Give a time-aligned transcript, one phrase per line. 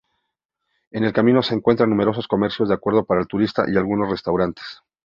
[0.89, 4.81] En el camino se encuentran numerosos comercios de recuerdos para turistas y algunos restaurantes.